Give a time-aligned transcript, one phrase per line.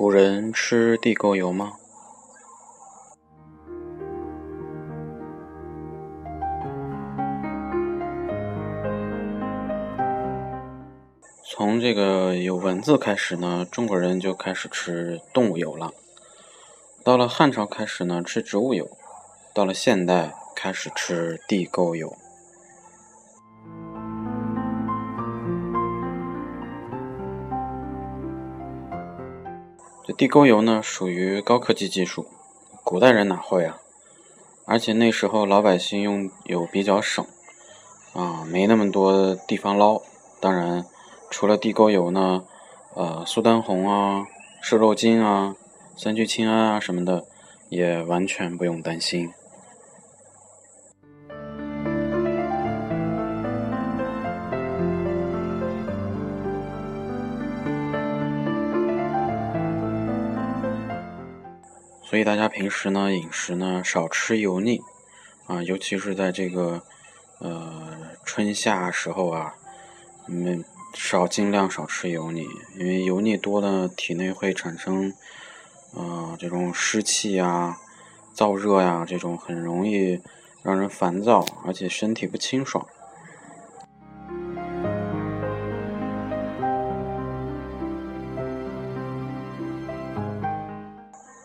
[0.00, 1.74] 古人吃地沟油吗？
[11.44, 15.92] 从这个有文字开始呢，中国人就开始吃动物油了。
[17.04, 18.86] 到了汉朝开始呢，吃植物油；
[19.54, 22.16] 到了现代，开始吃地沟油。
[30.06, 32.26] 这地沟油呢，属于高科技技术，
[32.84, 33.78] 古代人哪会啊？
[34.64, 37.24] 而且那时候老百姓用油比较省，
[38.14, 40.00] 啊，没那么多地方捞。
[40.40, 40.84] 当然。
[41.32, 42.42] 除了地沟油呢，
[42.96, 44.26] 呃，苏丹红啊、
[44.60, 45.54] 瘦肉精啊、
[45.96, 47.24] 三聚氰胺啊什么的，
[47.68, 49.32] 也完全不用担心。
[62.10, 64.80] 所以大家平时呢，饮食呢少吃油腻
[65.46, 66.82] 啊，尤其是在这个
[67.38, 69.54] 呃春夏时候啊，
[70.26, 70.64] 嗯。
[70.92, 75.14] 少尽量少吃油腻，因为油腻多呢，体内会产生，
[75.94, 77.78] 呃，这种湿气呀、
[78.34, 80.20] 燥热呀，这种很容易
[80.64, 82.84] 让人烦躁，而且身体不清爽。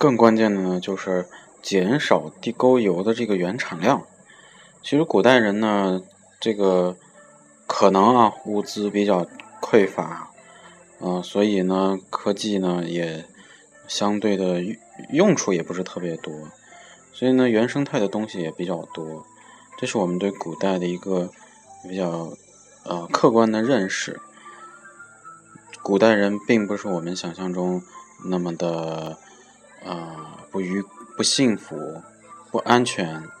[0.00, 1.28] 更关键的呢，就是
[1.60, 4.02] 减少地沟油的这个原产量。
[4.82, 6.00] 其实古代人呢，
[6.40, 6.96] 这个。
[7.72, 9.24] 可能啊，物资比较
[9.62, 10.28] 匮乏，
[10.98, 13.24] 嗯，所以呢，科技呢也
[13.86, 14.60] 相对的
[15.12, 16.34] 用处也不是特别多，
[17.12, 19.24] 所以呢，原生态的东西也比较多，
[19.78, 21.30] 这是我们对古代的一个
[21.88, 22.32] 比较
[22.82, 24.20] 呃客观的认识。
[25.80, 27.80] 古代人并不是我们想象中
[28.24, 29.16] 那么的
[29.84, 30.82] 啊不愉
[31.16, 32.02] 不幸福
[32.50, 33.39] 不安全。